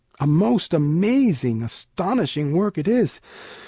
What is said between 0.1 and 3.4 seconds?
A most amazing, astonishing work it is!